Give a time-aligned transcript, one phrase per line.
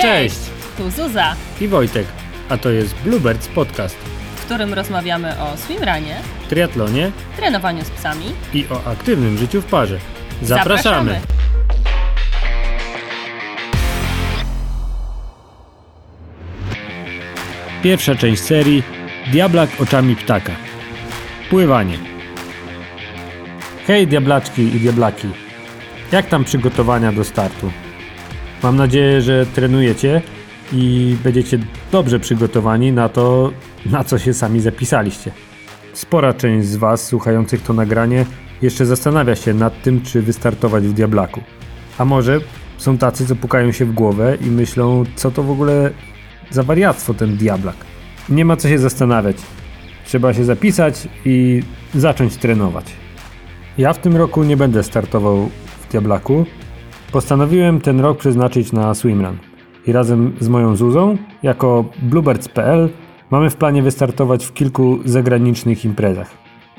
[0.00, 0.36] Cześć!
[0.76, 2.06] Tu Zuza, I Wojtek,
[2.48, 3.96] a to jest Bluebirds Podcast.
[4.36, 6.16] w którym rozmawiamy o swimranie,
[6.48, 8.24] Triatlonie trenowaniu z psami.
[8.54, 9.98] i o aktywnym życiu w parze.
[10.42, 11.20] Zapraszamy!
[17.82, 18.82] Pierwsza część serii
[19.32, 20.52] Diablak oczami ptaka.
[21.50, 21.98] Pływanie.
[23.86, 25.28] Hej diablaczki i diablaki.
[26.12, 27.70] Jak tam przygotowania do startu?
[28.62, 30.22] Mam nadzieję, że trenujecie
[30.72, 31.58] i będziecie
[31.92, 33.52] dobrze przygotowani na to,
[33.86, 35.30] na co się sami zapisaliście.
[35.92, 38.26] Spora część z Was słuchających to nagranie
[38.62, 41.40] jeszcze zastanawia się nad tym, czy wystartować w Diablaku.
[41.98, 42.40] A może
[42.78, 45.90] są tacy, co pukają się w głowę i myślą, co to w ogóle
[46.50, 47.76] za wariactwo ten Diablak.
[48.28, 49.36] Nie ma co się zastanawiać.
[50.04, 51.62] Trzeba się zapisać i
[51.94, 52.84] zacząć trenować.
[53.78, 56.46] Ja w tym roku nie będę startował w Diablaku.
[57.12, 59.36] Postanowiłem ten rok przeznaczyć na swimrun.
[59.86, 62.88] I razem z moją Zuzą, jako bluebirds.pl,
[63.30, 66.30] mamy w planie wystartować w kilku zagranicznych imprezach.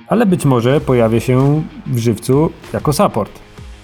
[0.08, 3.40] Ale być może pojawię się w żywcu jako support.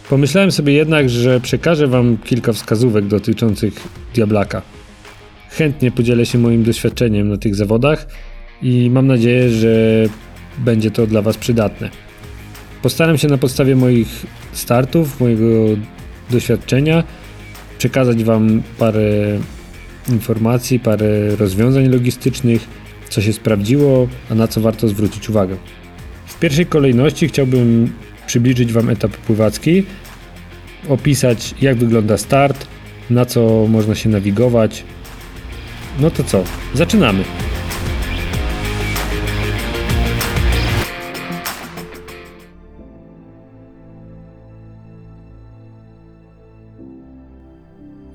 [0.09, 4.62] Pomyślałem sobie jednak, że przekażę Wam kilka wskazówek dotyczących Diablaka.
[5.50, 8.08] Chętnie podzielę się moim doświadczeniem na tych zawodach
[8.62, 10.03] i mam nadzieję, że
[10.58, 11.90] będzie to dla Was przydatne.
[12.81, 15.45] Postaram się na podstawie moich startów, mojego
[16.30, 17.03] doświadczenia
[17.78, 19.39] przekazać Wam parę
[20.09, 22.67] informacji, parę rozwiązań logistycznych,
[23.09, 25.58] co się sprawdziło, a na co warto zwrócić uwagę.
[26.25, 27.94] W pierwszej kolejności chciałbym
[28.28, 29.84] przybliżyć Wam etap pływacki,
[30.89, 32.67] opisać jak wygląda start,
[33.09, 34.84] na co można się nawigować.
[36.00, 37.23] No to co, zaczynamy.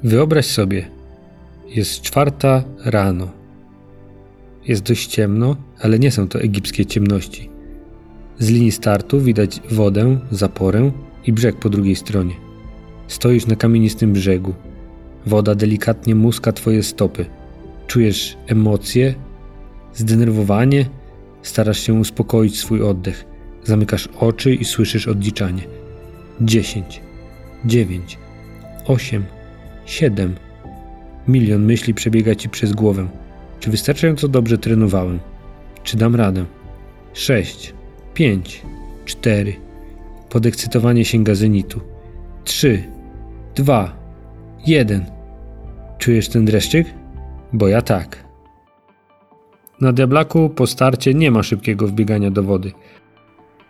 [0.04, 0.88] Wyobraź sobie,
[1.66, 3.28] jest czwarta rano.
[4.64, 7.50] Jest dość ciemno, ale nie są to egipskie ciemności.
[8.38, 10.90] Z linii startu widać wodę, zaporę
[11.26, 12.34] i brzeg po drugiej stronie.
[13.08, 14.54] Stoisz na kamienistym brzegu.
[15.26, 17.26] Woda delikatnie muska twoje stopy.
[17.86, 19.14] Czujesz emocje,
[19.94, 20.86] zdenerwowanie,
[21.42, 23.24] starasz się uspokoić swój oddech.
[23.64, 25.62] Zamykasz oczy i słyszysz odliczanie.
[26.40, 27.00] Dziesięć,
[27.64, 28.18] dziewięć,
[28.86, 29.24] osiem,
[29.86, 30.34] siedem.
[31.28, 33.08] Milion myśli przebiega ci przez głowę.
[33.60, 35.18] Czy wystarczająco dobrze trenowałem?
[35.82, 36.44] Czy dam radę?
[37.12, 37.74] Sześć,
[38.14, 38.62] pięć,
[39.04, 39.56] cztery.
[40.28, 41.80] Podekscytowanie sięga zenitu.
[42.44, 42.82] Trzy,
[43.54, 43.96] dwa,
[44.66, 45.04] jeden.
[45.98, 46.86] Czujesz ten dreszczyk?
[47.52, 48.24] Bo ja tak.
[49.80, 52.72] Na diablaku po starcie nie ma szybkiego wbiegania do wody.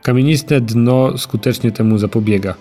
[0.03, 2.55] Kamieniste dno skutecznie temu zapobiega.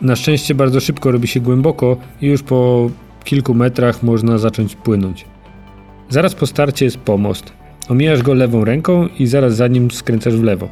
[0.00, 2.90] Na szczęście bardzo szybko robi się głęboko i już po
[3.24, 5.24] kilku metrach można zacząć płynąć.
[6.08, 7.52] Zaraz po starcie jest pomost.
[7.88, 10.68] Omijasz go lewą ręką i zaraz za nim skręcasz w lewo.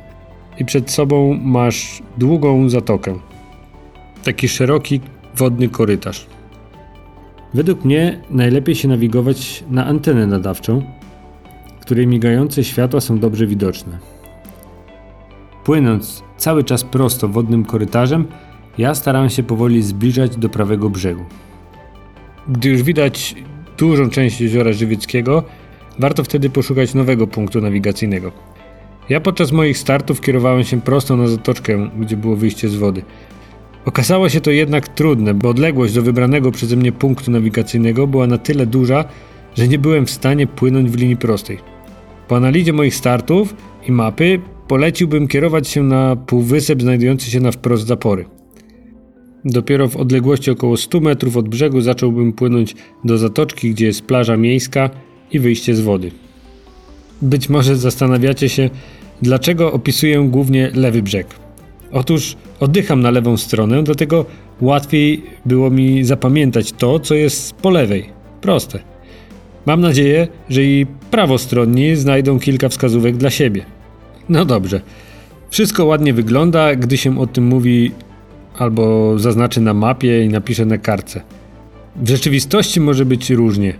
[0.58, 3.14] I przed sobą masz długą zatokę.
[4.24, 5.00] Taki szeroki
[5.36, 6.26] wodny korytarz.
[7.54, 10.82] Według mnie najlepiej się nawigować na antenę nadawczą,
[11.80, 13.98] której migające światła są dobrze widoczne.
[15.64, 18.24] Płynąc cały czas prosto wodnym korytarzem,
[18.78, 21.24] ja staram się powoli zbliżać do prawego brzegu.
[22.48, 23.34] Gdy już widać
[23.78, 25.42] dużą część jeziora Żywieckiego,
[25.98, 28.32] warto wtedy poszukać nowego punktu nawigacyjnego.
[29.08, 33.02] Ja podczas moich startów kierowałem się prosto na zatoczkę, gdzie było wyjście z wody.
[33.84, 38.38] Okazało się to jednak trudne, bo odległość do wybranego przeze mnie punktu nawigacyjnego była na
[38.38, 39.04] tyle duża,
[39.54, 41.58] że nie byłem w stanie płynąć w linii prostej.
[42.28, 43.54] Po analizie moich startów
[43.88, 48.24] i mapy poleciłbym kierować się na półwysep znajdujący się na wprost zapory.
[49.48, 52.74] Dopiero w odległości około 100 metrów od brzegu zacząłbym płynąć
[53.04, 54.90] do zatoczki, gdzie jest plaża miejska
[55.32, 56.10] i wyjście z wody.
[57.22, 58.70] Być może zastanawiacie się,
[59.22, 61.26] dlaczego opisuję głównie lewy brzeg.
[61.92, 64.24] Otóż oddycham na lewą stronę, dlatego
[64.60, 68.08] łatwiej było mi zapamiętać to, co jest po lewej.
[68.40, 68.78] Proste.
[69.66, 73.64] Mam nadzieję, że i prawostronni znajdą kilka wskazówek dla siebie.
[74.28, 74.80] No dobrze.
[75.50, 77.92] Wszystko ładnie wygląda, gdy się o tym mówi
[78.58, 81.22] albo zaznaczy na mapie i napisze na kartce.
[81.96, 83.74] W rzeczywistości może być różnie.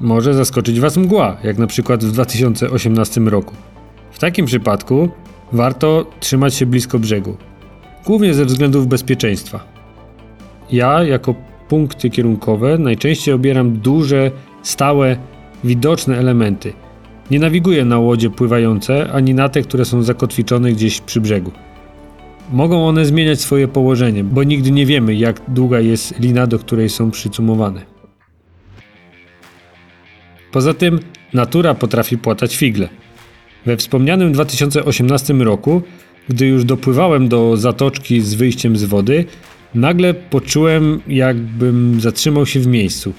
[0.00, 3.54] Może zaskoczyć Was mgła, jak na przykład w 2018 roku.
[4.12, 5.08] W takim przypadku
[5.52, 7.36] warto trzymać się blisko brzegu,
[8.06, 9.64] głównie ze względów bezpieczeństwa.
[10.72, 11.34] Ja, jako
[11.68, 14.30] punkty kierunkowe, najczęściej obieram duże,
[14.62, 15.16] stałe,
[15.64, 16.72] widoczne elementy.
[17.30, 21.50] Nie nawiguję na łodzie pływające, ani na te, które są zakotwiczone gdzieś przy brzegu.
[22.52, 26.88] Mogą one zmieniać swoje położenie, bo nigdy nie wiemy, jak długa jest lina, do której
[26.88, 27.82] są przycumowane.
[30.52, 31.00] Poza tym
[31.32, 32.88] natura potrafi płatać figle.
[33.66, 35.82] We wspomnianym 2018 roku,
[36.28, 39.24] gdy już dopływałem do zatoczki z wyjściem z wody,
[39.74, 43.12] nagle poczułem, jakbym zatrzymał się w miejscu.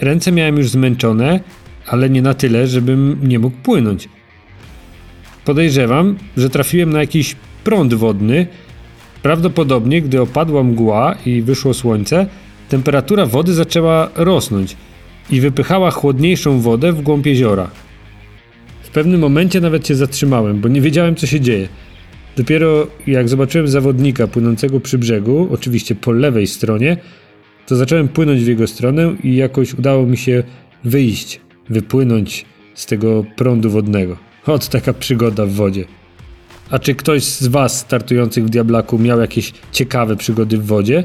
[0.00, 1.40] Ręce miałem już zmęczone,
[1.86, 4.08] ale nie na tyle, żebym nie mógł płynąć.
[5.44, 8.46] Podejrzewam, że trafiłem na jakiś prąd wodny.
[9.22, 12.26] Prawdopodobnie, gdy opadła mgła i wyszło słońce,
[12.68, 14.76] temperatura wody zaczęła rosnąć
[15.30, 17.70] i wypychała chłodniejszą wodę w głąb jeziora.
[18.82, 21.68] W pewnym momencie nawet się zatrzymałem, bo nie wiedziałem, co się dzieje.
[22.36, 26.96] Dopiero jak zobaczyłem zawodnika płynącego przy brzegu, oczywiście po lewej stronie,
[27.66, 30.42] to zacząłem płynąć w jego stronę i jakoś udało mi się
[30.84, 31.40] wyjść,
[31.70, 34.16] wypłynąć z tego prądu wodnego.
[34.46, 35.84] Ot taka przygoda w wodzie.
[36.70, 41.04] A czy ktoś z Was startujących w Diablaku miał jakieś ciekawe przygody w wodzie?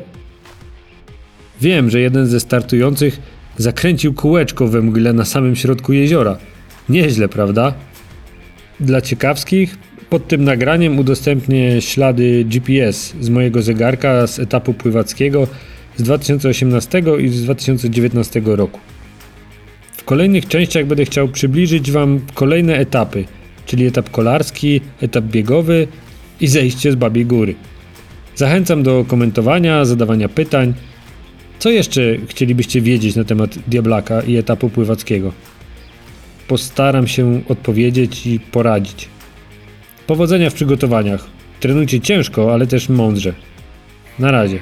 [1.62, 3.19] Wiem, że jeden ze startujących
[3.58, 6.38] zakręcił kółeczko we mgle na samym środku jeziora.
[6.90, 7.74] Nieźle, prawda?
[8.80, 9.78] Dla ciekawskich,
[10.10, 15.48] pod tym nagraniem udostępnię ślady GPS z mojego zegarka z etapu pływackiego
[15.98, 18.80] z 2018 i z 2019 roku.
[19.98, 23.25] W kolejnych częściach będę chciał przybliżyć Wam kolejne etapy,
[23.72, 25.88] czyli etap kolarski, etap biegowy
[26.42, 27.56] i zejście z Babiej Góry.
[28.36, 30.74] Zachęcam do komentowania, zadawania pytań.
[31.60, 35.34] Co jeszcze chcielibyście wiedzieć na temat Diablaka i etapu pływackiego?
[36.48, 39.10] Postaram się odpowiedzieć i poradzić.
[40.08, 41.28] Powodzenia w przygotowaniach.
[41.60, 43.34] Trenujcie ciężko, ale też mądrze.
[44.20, 44.60] Na razie.